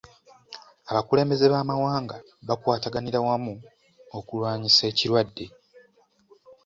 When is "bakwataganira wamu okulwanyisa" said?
2.47-4.83